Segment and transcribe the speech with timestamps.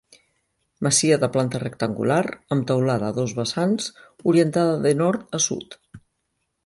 [0.85, 2.17] Masia de planta rectangular
[2.55, 3.91] amb teulada a dos vessants,
[4.33, 5.79] orientada de nord a sud.